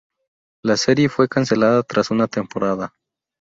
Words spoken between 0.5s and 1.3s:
La serie fue